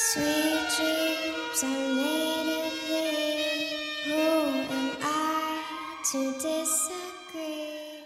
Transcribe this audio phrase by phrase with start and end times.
[0.00, 3.76] Sweet dreams are made of thee.
[4.06, 4.22] Who
[4.72, 5.62] am I
[6.12, 7.17] to disagree?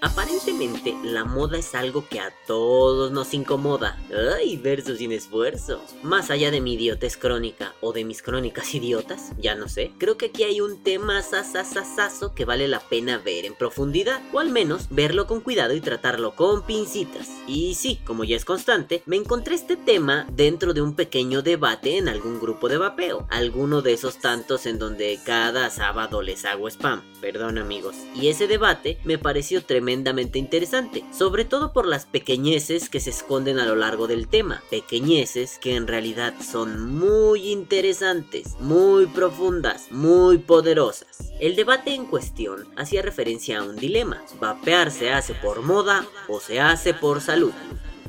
[0.02, 3.96] Aparentemente, la moda es algo que a todos nos incomoda.
[4.36, 5.80] ¡Ay, verso sin esfuerzo!
[6.02, 10.16] Más allá de mi idiotez crónica o de mis crónicas idiotas, ya no sé, creo
[10.16, 14.50] que aquí hay un tema sasasasazo que vale la pena ver en profundidad, o al
[14.50, 17.28] menos verlo con cuidado y tratarlo con pincitas.
[17.46, 21.96] Y sí, como ya es constante, me encontré este tema dentro de un pequeño debate
[21.96, 26.66] en algún grupo de vapeo, alguno de esos tantos en donde cada sábado les hago
[26.66, 27.94] spam, perdón amigos.
[28.16, 33.58] Y ese debate me pareció tremendamente interesante, sobre todo por las pequeñeces que se esconden
[33.58, 40.38] a lo largo del tema, pequeñeces que en realidad son muy interesantes, muy profundas, muy
[40.38, 41.30] poderosas.
[41.40, 46.40] El debate en cuestión hacía referencia a un dilema, vapear se hace por moda o
[46.40, 47.52] se hace por salud.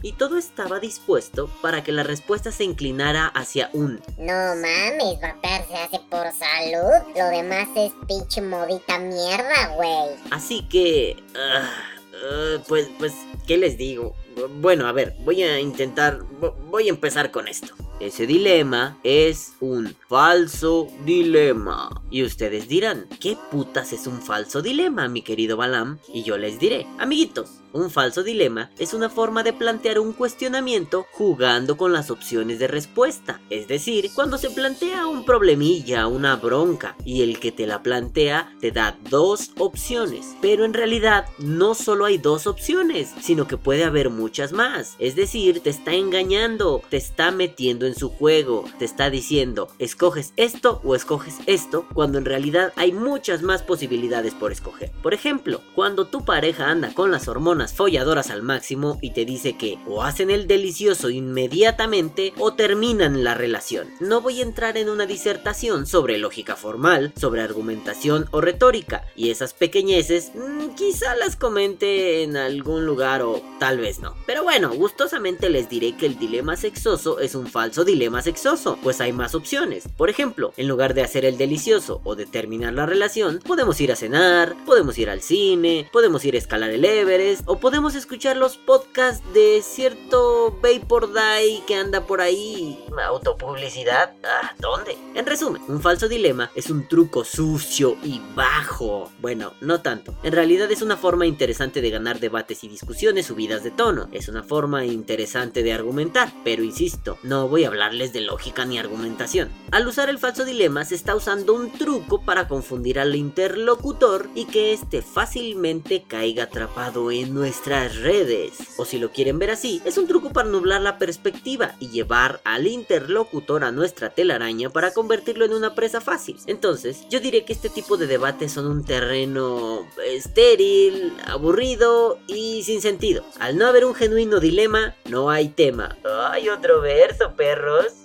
[0.03, 5.65] Y todo estaba dispuesto para que la respuesta se inclinara hacia un No mames, vapear
[5.67, 7.13] se hace por salud.
[7.17, 10.15] Lo demás es pinche modita mierda, güey.
[10.29, 11.15] Así que...
[11.35, 11.69] ah,
[12.13, 13.13] ah, pues, pues,
[13.47, 14.13] ¿qué les digo?
[14.59, 16.19] Bueno, a ver, voy a intentar...
[16.39, 17.73] vo- Voy a empezar con esto.
[18.03, 21.89] Ese dilema es un falso dilema.
[22.11, 25.99] Y ustedes dirán, ¿qué putas es un falso dilema, mi querido Balam?
[26.13, 31.07] Y yo les diré, amiguitos, un falso dilema es una forma de plantear un cuestionamiento
[31.11, 33.41] jugando con las opciones de respuesta.
[33.49, 38.55] Es decir, cuando se plantea un problemilla, una bronca, y el que te la plantea
[38.61, 40.35] te da dos opciones.
[40.39, 44.95] Pero en realidad no solo hay dos opciones, sino que puede haber muchas más.
[44.99, 50.33] Es decir, te está engañando, te está metiendo en su juego, te está diciendo, escoges
[50.37, 54.91] esto o escoges esto, cuando en realidad hay muchas más posibilidades por escoger.
[55.01, 59.57] Por ejemplo, cuando tu pareja anda con las hormonas folladoras al máximo y te dice
[59.57, 63.89] que o hacen el delicioso inmediatamente o terminan la relación.
[63.99, 69.29] No voy a entrar en una disertación sobre lógica formal, sobre argumentación o retórica, y
[69.29, 74.15] esas pequeñeces mm, quizá las comente en algún lugar o tal vez no.
[74.25, 79.01] Pero bueno, gustosamente les diré que el dilema sexoso es un falso dilema sexoso, pues
[79.01, 79.87] hay más opciones.
[79.97, 83.91] Por ejemplo, en lugar de hacer el delicioso o de terminar la relación, podemos ir
[83.91, 88.37] a cenar, podemos ir al cine, podemos ir a escalar el Everest o podemos escuchar
[88.37, 92.79] los podcasts de cierto Vapor Day que anda por ahí.
[93.03, 94.13] ¿Autopublicidad?
[94.23, 94.95] Ah, ¿Dónde?
[95.15, 99.11] En resumen, un falso dilema es un truco sucio y bajo.
[99.19, 100.13] Bueno, no tanto.
[100.23, 104.07] En realidad es una forma interesante de ganar debates y discusiones subidas de tono.
[104.11, 109.49] Es una forma interesante de argumentar, pero insisto, no voy hablarles de lógica ni argumentación.
[109.71, 114.45] Al usar el falso dilema se está usando un truco para confundir al interlocutor y
[114.45, 118.53] que éste fácilmente caiga atrapado en nuestras redes.
[118.77, 122.41] O si lo quieren ver así, es un truco para nublar la perspectiva y llevar
[122.43, 126.37] al interlocutor a nuestra telaraña para convertirlo en una presa fácil.
[126.47, 132.81] Entonces, yo diré que este tipo de debates son un terreno estéril, aburrido y sin
[132.81, 133.25] sentido.
[133.39, 135.97] Al no haber un genuino dilema, no hay tema.
[136.31, 137.33] ¡Ay, otro verso,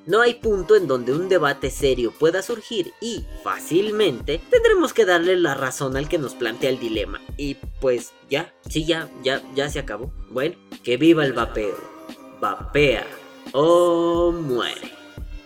[0.07, 5.37] No hay punto en donde un debate serio pueda surgir y, fácilmente, tendremos que darle
[5.37, 7.21] la razón al que nos plantea el dilema.
[7.37, 10.13] Y pues ya, sí, ya, ya, ya se acabó.
[10.31, 11.77] Bueno, que viva el vapeo.
[12.41, 13.07] Vapea
[13.53, 14.93] o muere.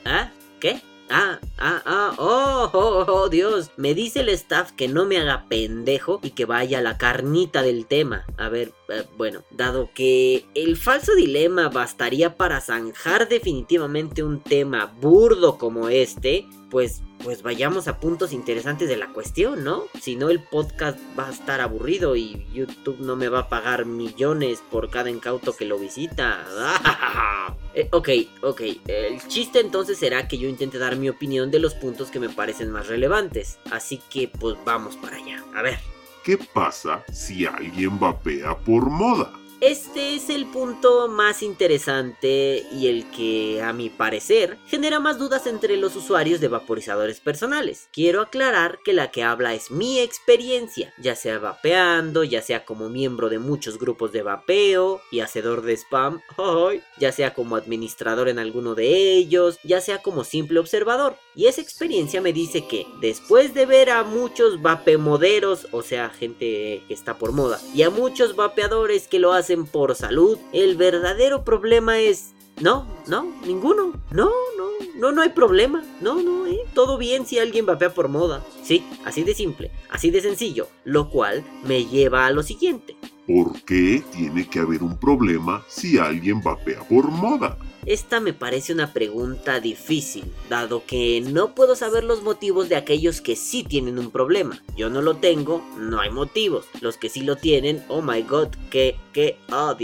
[0.05, 0.33] ¿Ah?
[0.61, 0.81] ¿Qué?
[1.15, 3.71] Ah, ah, ah, oh, oh, oh, Dios.
[3.77, 7.61] Me dice el staff que no me haga pendejo y que vaya a la carnita
[7.61, 8.25] del tema.
[8.39, 14.87] A ver, eh, bueno, dado que el falso dilema bastaría para zanjar definitivamente un tema
[15.03, 19.85] burdo como este, pues, pues vayamos a puntos interesantes de la cuestión, ¿no?
[20.01, 23.85] Si no, el podcast va a estar aburrido y YouTube no me va a pagar
[23.85, 26.45] millones por cada incauto que lo visita.
[27.75, 28.09] Eh, ok,
[28.43, 28.61] ok.
[28.87, 32.29] El chiste entonces será que yo intente dar mi opinión de los puntos que me
[32.29, 33.59] parecen más relevantes.
[33.71, 35.43] Así que pues vamos para allá.
[35.55, 35.79] A ver.
[36.23, 39.33] ¿Qué pasa si alguien vapea por moda?
[39.63, 45.47] Este es el punto más interesante y el que, a mi parecer, genera más dudas
[45.47, 47.89] entre los usuarios de vaporizadores personales.
[47.93, 52.89] Quiero aclarar que la que habla es mi experiencia, ya sea vapeando, ya sea como
[52.89, 56.21] miembro de muchos grupos de vapeo y hacedor de spam,
[56.99, 61.15] ya sea como administrador en alguno de ellos, ya sea como simple observador.
[61.37, 66.83] Y esa experiencia me dice que, después de ver a muchos vapemoderos, o sea, gente
[66.89, 71.45] que está por moda, y a muchos vapeadores que lo hacen por salud, el verdadero
[71.45, 72.33] problema es...
[72.61, 73.93] No, no, ninguno.
[74.11, 75.83] No, no, no, no hay problema.
[76.01, 76.61] No, no, eh.
[76.75, 78.45] Todo bien si alguien vapea por moda.
[78.63, 80.69] Sí, así de simple, así de sencillo.
[80.85, 82.97] Lo cual me lleva a lo siguiente.
[83.27, 87.57] ¿Por qué tiene que haber un problema si alguien vapea por moda?
[87.87, 93.21] Esta me parece una pregunta difícil, dado que no puedo saber los motivos de aquellos
[93.21, 94.63] que sí tienen un problema.
[94.77, 96.67] Yo no lo tengo, no hay motivos.
[96.81, 99.77] Los que sí lo tienen, oh my god, que, que, oh.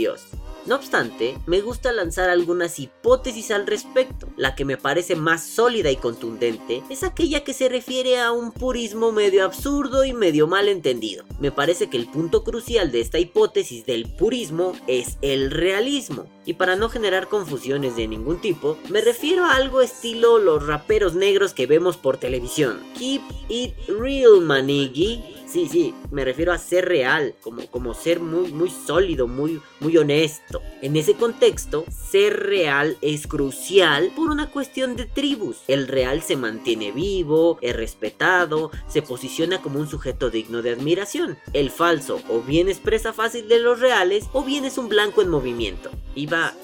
[0.68, 4.28] No obstante, me gusta lanzar algunas hipótesis al respecto.
[4.36, 8.52] La que me parece más sólida y contundente es aquella que se refiere a un
[8.52, 11.24] purismo medio absurdo y medio mal entendido.
[11.40, 16.26] Me parece que el punto crucial de esta hipótesis del purismo es el realismo.
[16.44, 21.14] Y para no generar confusiones de ningún tipo, me refiero a algo estilo los raperos
[21.14, 22.82] negros que vemos por televisión.
[22.98, 25.37] Keep it real, manigi.
[25.50, 29.96] Sí, sí, me refiero a ser real, como, como ser muy, muy sólido, muy, muy
[29.96, 30.60] honesto.
[30.82, 35.62] En ese contexto, ser real es crucial por una cuestión de tribus.
[35.66, 41.38] El real se mantiene vivo, es respetado, se posiciona como un sujeto digno de admiración.
[41.54, 45.22] El falso o bien es presa fácil de los reales o bien es un blanco
[45.22, 45.90] en movimiento.
[46.18, 46.54] Iba,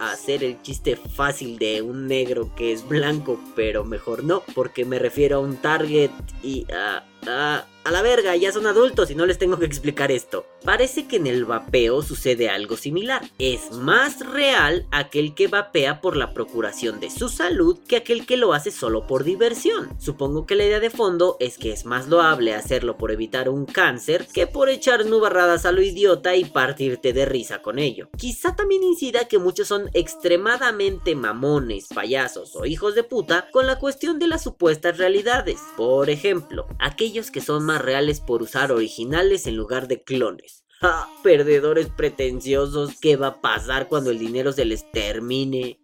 [0.00, 4.84] a hacer el chiste fácil de un negro que es blanco, pero mejor no, porque
[4.84, 6.10] me refiero a un target
[6.42, 7.04] y a...
[7.26, 10.44] a a la verga, ya son adultos y no les tengo que explicar esto.
[10.64, 13.22] Parece que en el vapeo sucede algo similar.
[13.38, 18.36] Es más real aquel que vapea por la procuración de su salud que aquel que
[18.36, 19.88] lo hace solo por diversión.
[19.98, 23.64] Supongo que la idea de fondo es que es más loable hacerlo por evitar un
[23.64, 28.10] cáncer que por echar nubarradas a lo idiota y partirte de risa con ello.
[28.18, 33.78] Quizá también incida que muchos son extremadamente mamones, payasos o hijos de puta con la
[33.78, 35.60] cuestión de las supuestas realidades.
[35.76, 40.64] Por ejemplo, aquellos que son más reales por usar originales en lugar de clones.
[40.80, 41.08] ¡Ja!
[41.22, 45.79] Perdedores pretenciosos, ¿qué va a pasar cuando el dinero se les termine?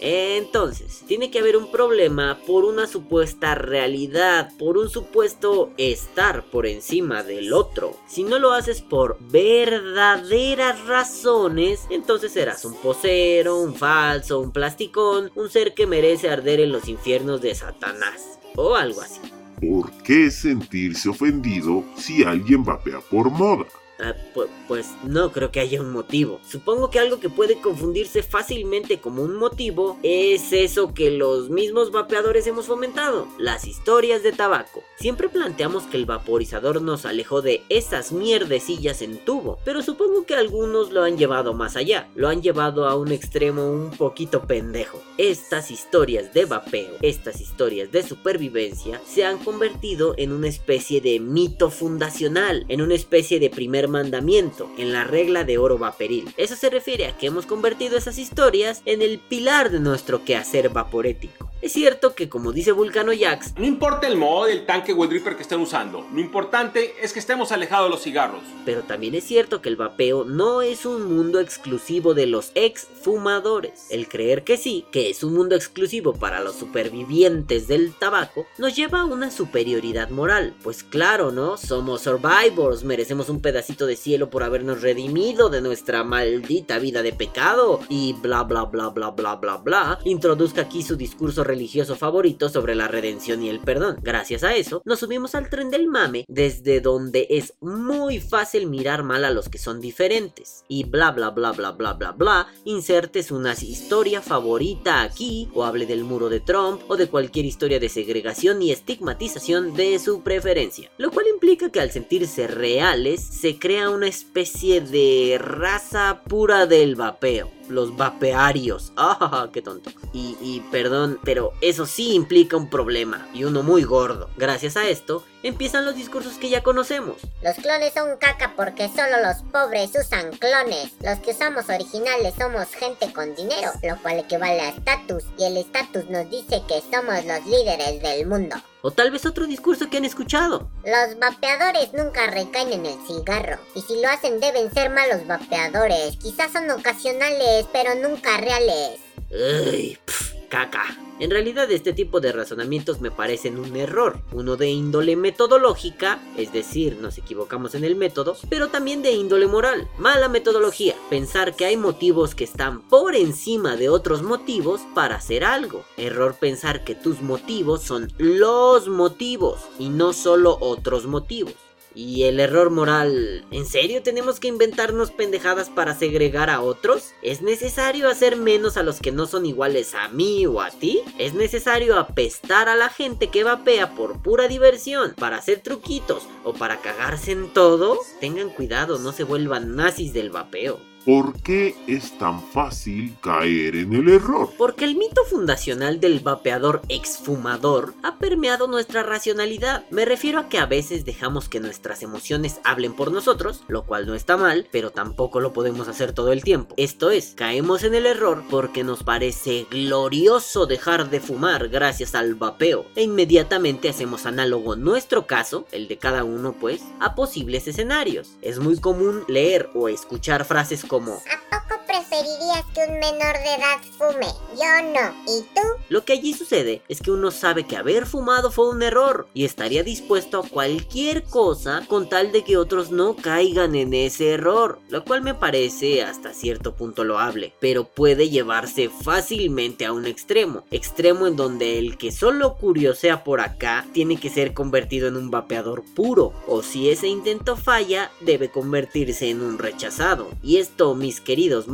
[0.00, 6.66] Entonces, tiene que haber un problema por una supuesta realidad, por un supuesto estar por
[6.66, 7.96] encima del otro.
[8.08, 15.30] Si no lo haces por verdaderas razones, entonces serás un posero, un falso, un plasticón,
[15.34, 18.38] un ser que merece arder en los infiernos de Satanás.
[18.56, 19.20] O algo así.
[19.60, 23.66] ¿Por qué sentirse ofendido si alguien vapea por moda?
[24.00, 26.40] Ah, pu- pues no creo que haya un motivo.
[26.48, 31.92] Supongo que algo que puede confundirse fácilmente como un motivo es eso que los mismos
[31.92, 34.82] vapeadores hemos fomentado, las historias de tabaco.
[34.98, 40.34] Siempre planteamos que el vaporizador nos alejó de esas mierdecillas en tubo, pero supongo que
[40.34, 45.00] algunos lo han llevado más allá, lo han llevado a un extremo un poquito pendejo.
[45.18, 51.20] Estas historias de vapeo, estas historias de supervivencia, se han convertido en una especie de
[51.20, 53.50] mito fundacional, en una especie de
[53.88, 56.32] mandamiento, en la regla de oro vaporil.
[56.36, 60.70] Eso se refiere a que hemos convertido esas historias en el pilar de nuestro quehacer
[60.70, 61.50] vaporético.
[61.64, 65.08] Es cierto que como dice Vulcano Jax, No importa el mod, el tanque o el
[65.08, 68.42] dripper que estén usando, lo importante es que estemos alejados de los cigarros.
[68.66, 72.86] pero también es cierto que el vapeo no es un mundo exclusivo de los ex
[73.02, 73.86] fumadores.
[73.88, 78.76] El creer que sí, que es un mundo exclusivo para los supervivientes del tabaco, nos
[78.76, 80.54] lleva a una superioridad moral.
[80.62, 81.56] Pues claro, ¿no?
[81.56, 87.14] Somos survivors, merecemos un pedacito de cielo por habernos redimido de nuestra maldita vida de
[87.14, 89.98] pecado y bla bla bla bla bla bla bla.
[90.04, 93.98] Introduzca aquí su discurso religioso favorito sobre la redención y el perdón.
[94.02, 99.04] Gracias a eso, nos subimos al tren del mame desde donde es muy fácil mirar
[99.04, 100.64] mal a los que son diferentes.
[100.66, 105.86] Y bla bla bla bla bla bla bla, insertes una historia favorita aquí o hable
[105.86, 110.90] del muro de Trump o de cualquier historia de segregación y estigmatización de su preferencia.
[110.98, 116.96] Lo cual implica que al sentirse reales se crea una especie de raza pura del
[116.96, 117.54] vapeo.
[117.68, 118.92] Los vapearios.
[118.96, 119.90] ¡Ah, qué tonto!
[120.12, 124.28] Y, y perdón, pero eso sí implica un problema, y uno muy gordo.
[124.36, 127.16] Gracias a esto, empiezan los discursos que ya conocemos.
[127.42, 130.92] Los clones son caca porque solo los pobres usan clones.
[131.00, 135.24] Los que usamos originales somos gente con dinero, lo cual equivale a estatus.
[135.38, 138.56] Y el estatus nos dice que somos los líderes del mundo.
[138.86, 140.68] O tal vez otro discurso que han escuchado.
[140.84, 143.58] Los vapeadores nunca recaen en el cigarro.
[143.74, 146.18] Y si lo hacen deben ser malos vapeadores.
[146.18, 149.00] Quizás son ocasionales, pero nunca reales.
[149.32, 150.98] Ay, pf, caca.
[151.20, 156.52] En realidad este tipo de razonamientos me parecen un error, uno de índole metodológica, es
[156.52, 161.66] decir, nos equivocamos en el método, pero también de índole moral, mala metodología, pensar que
[161.66, 166.96] hay motivos que están por encima de otros motivos para hacer algo, error pensar que
[166.96, 171.54] tus motivos son los motivos y no solo otros motivos.
[171.94, 173.46] ¿Y el error moral?
[173.52, 177.12] ¿En serio tenemos que inventarnos pendejadas para segregar a otros?
[177.22, 181.02] ¿Es necesario hacer menos a los que no son iguales a mí o a ti?
[181.18, 186.52] ¿Es necesario apestar a la gente que vapea por pura diversión, para hacer truquitos o
[186.52, 187.98] para cagarse en todo?
[188.20, 190.93] Tengan cuidado, no se vuelvan nazis del vapeo.
[191.04, 194.48] ¿Por qué es tan fácil caer en el error?
[194.56, 199.84] Porque el mito fundacional del vapeador exfumador ha permeado nuestra racionalidad.
[199.90, 204.06] Me refiero a que a veces dejamos que nuestras emociones hablen por nosotros, lo cual
[204.06, 206.74] no está mal, pero tampoco lo podemos hacer todo el tiempo.
[206.78, 212.34] Esto es, caemos en el error porque nos parece glorioso dejar de fumar gracias al
[212.34, 218.38] vapeo e inmediatamente hacemos análogo nuestro caso, el de cada uno pues, a posibles escenarios.
[218.40, 221.20] Es muy común leer o escuchar frases como como
[221.50, 224.26] ¿A poco preferirías que un menor de edad fume?
[224.54, 225.14] Yo no.
[225.32, 225.60] ¿Y tú?
[225.88, 229.44] Lo que allí sucede es que uno sabe que haber fumado fue un error y
[229.44, 234.80] estaría dispuesto a cualquier cosa con tal de que otros no caigan en ese error,
[234.88, 240.64] lo cual me parece hasta cierto punto loable, pero puede llevarse fácilmente a un extremo,
[240.72, 245.30] extremo en donde el que solo curiosea por acá tiene que ser convertido en un
[245.30, 250.30] vapeador puro, o si ese intento falla, debe convertirse en un rechazado.
[250.42, 251.68] Y esto mis queridos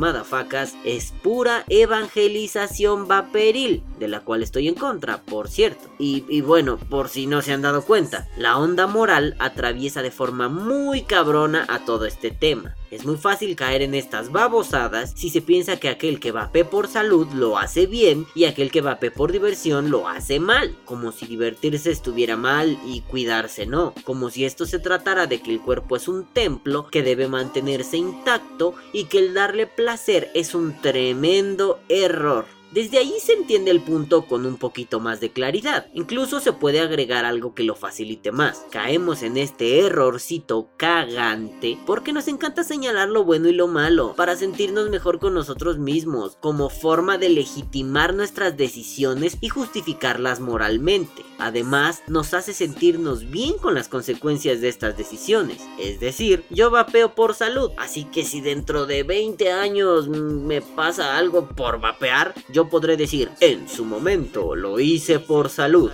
[0.83, 5.89] es pura evangelización vaporil, de la cual estoy en contra, por cierto.
[5.97, 10.49] Y bueno, por si no se han dado cuenta, la onda moral atraviesa de forma
[10.49, 12.75] muy cabrona a todo este tema.
[12.91, 16.89] Es muy fácil caer en estas babosadas si se piensa que aquel que vape por
[16.89, 21.25] salud lo hace bien y aquel que vape por diversión lo hace mal, como si
[21.25, 25.95] divertirse estuviera mal y cuidarse no, como si esto se tratara de que el cuerpo
[25.95, 31.79] es un templo que debe mantenerse intacto y que el darle placer es un tremendo
[31.87, 32.60] error.
[32.71, 35.87] Desde ahí se entiende el punto con un poquito más de claridad.
[35.93, 38.65] Incluso se puede agregar algo que lo facilite más.
[38.71, 44.37] Caemos en este errorcito cagante porque nos encanta señalar lo bueno y lo malo para
[44.37, 51.25] sentirnos mejor con nosotros mismos, como forma de legitimar nuestras decisiones y justificarlas moralmente.
[51.39, 55.61] Además, nos hace sentirnos bien con las consecuencias de estas decisiones.
[55.77, 61.17] Es decir, yo vapeo por salud, así que si dentro de 20 años me pasa
[61.17, 65.91] algo por vapear, yo podré decir, en su momento lo hice por salud.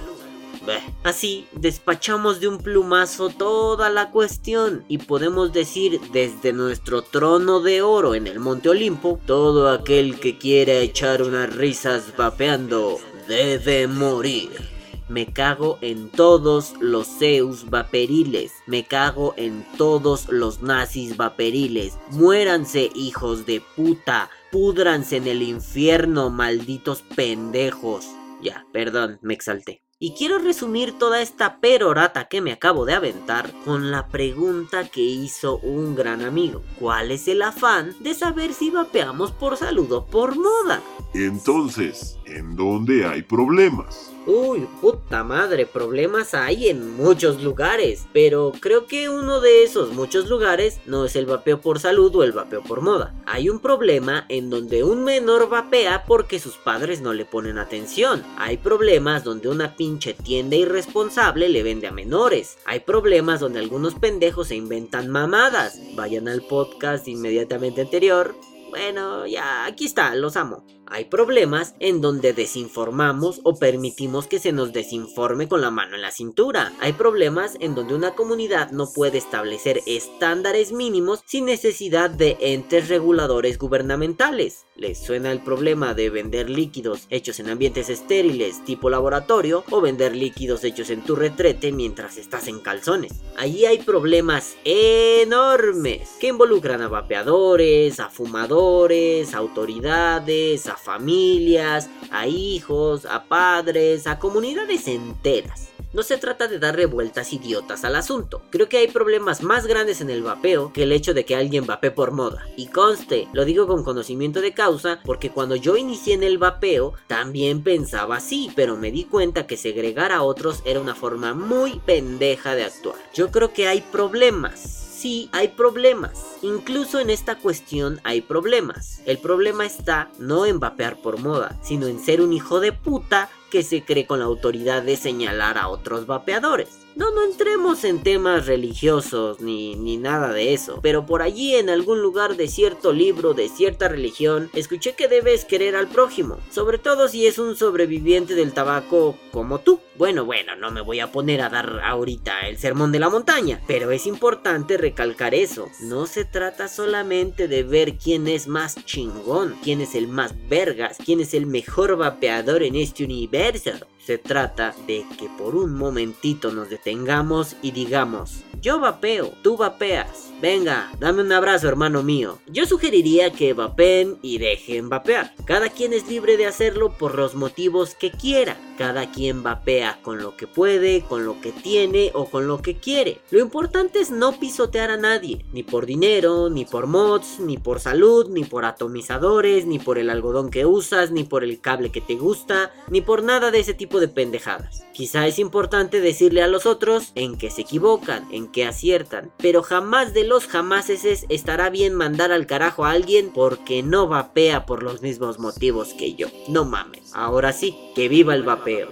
[1.03, 7.81] Así despachamos de un plumazo toda la cuestión y podemos decir desde nuestro trono de
[7.81, 14.76] oro en el Monte Olimpo, todo aquel que quiera echar unas risas vapeando debe morir.
[15.09, 18.51] Me cago en todos los Zeus vaperiles.
[18.65, 21.97] Me cago en todos los nazis vaperiles.
[22.11, 24.29] Muéranse, hijos de puta.
[24.51, 28.05] Púdranse en el infierno, malditos pendejos.
[28.41, 29.81] Ya, perdón, me exalté.
[29.99, 35.01] Y quiero resumir toda esta perorata que me acabo de aventar con la pregunta que
[35.01, 36.61] hizo un gran amigo.
[36.79, 40.81] ¿Cuál es el afán de saber si vapeamos por salud o por moda?
[41.15, 44.11] Entonces, ¿en dónde hay problemas?
[44.29, 50.27] Uy, puta madre, problemas hay en muchos lugares, pero creo que uno de esos muchos
[50.27, 53.15] lugares no es el vapeo por salud o el vapeo por moda.
[53.25, 58.21] Hay un problema en donde un menor vapea porque sus padres no le ponen atención.
[58.37, 62.57] Hay problemas donde una pinche tienda irresponsable le vende a menores.
[62.65, 65.79] Hay problemas donde algunos pendejos se inventan mamadas.
[65.95, 68.35] Vayan al podcast inmediatamente anterior.
[68.71, 70.65] Bueno, ya, aquí está, los amo.
[70.89, 76.01] Hay problemas en donde desinformamos o permitimos que se nos desinforme con la mano en
[76.01, 76.71] la cintura.
[76.79, 82.87] Hay problemas en donde una comunidad no puede establecer estándares mínimos sin necesidad de entes
[82.87, 84.65] reguladores gubernamentales.
[84.75, 90.15] ¿Les suena el problema de vender líquidos hechos en ambientes estériles tipo laboratorio o vender
[90.15, 93.11] líquidos hechos en tu retrete mientras estás en calzones?
[93.37, 102.27] Allí hay problemas enormes que involucran a vapeadores, a fumadores, a autoridades, a familias, a
[102.27, 105.69] hijos, a padres, a comunidades enteras.
[105.93, 108.41] No se trata de dar revueltas idiotas al asunto.
[108.49, 111.65] Creo que hay problemas más grandes en el vapeo que el hecho de que alguien
[111.65, 112.45] vapee por moda.
[112.57, 116.93] Y conste, lo digo con conocimiento de causa porque cuando yo inicié en el vapeo
[117.07, 121.79] también pensaba así, pero me di cuenta que segregar a otros era una forma muy
[121.79, 122.97] pendeja de actuar.
[123.13, 126.37] Yo creo que hay problemas sí hay problemas.
[126.41, 129.01] Incluso en esta cuestión hay problemas.
[129.05, 133.29] El problema está no en vapear por moda, sino en ser un hijo de puta
[133.51, 136.86] que se cree con la autoridad de señalar a otros vapeadores.
[136.97, 141.69] No, no entremos en temas religiosos ni, ni nada de eso, pero por allí en
[141.69, 146.79] algún lugar de cierto libro de cierta religión, escuché que debes querer al prójimo, sobre
[146.79, 149.79] todo si es un sobreviviente del tabaco como tú.
[149.95, 153.61] Bueno, bueno, no me voy a poner a dar ahorita el sermón de la montaña,
[153.67, 155.69] pero es importante recalcar eso.
[155.81, 160.97] No se trata solamente de ver quién es más chingón, quién es el más vergas,
[161.03, 163.71] quién es el mejor vapeador en este universo.
[163.99, 170.27] Se trata de que por un momentito nos detengamos y digamos, yo vapeo, tú vapeas.
[170.39, 172.37] Venga, dame un abrazo, hermano mío.
[172.45, 175.33] Yo sugeriría que vapeen y dejen vapear.
[175.45, 178.55] Cada quien es libre de hacerlo por los motivos que quiera.
[178.77, 182.75] Cada quien vapea con lo que puede, con lo que tiene o con lo que
[182.75, 183.19] quiere.
[183.31, 187.79] Lo importante es no pisotear a nadie, ni por dinero, ni por mods, ni por
[187.79, 192.01] salud, ni por atomizadores, ni por el algodón que usas, ni por el cable que
[192.01, 194.83] te gusta, ni por nada de ese tipo de pendejadas.
[194.93, 199.63] Quizá es importante decirle a los otros en que se equivocan, en que aciertan, pero
[199.63, 204.83] jamás de los jamases estará bien mandar al carajo a alguien porque no vapea por
[204.83, 206.27] los mismos motivos que yo.
[206.47, 207.11] No mames.
[207.13, 208.89] Ahora sí, que viva el vapeo.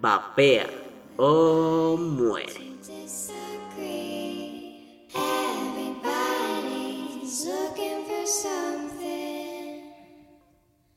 [0.00, 0.68] Vapea
[1.16, 2.67] o muere.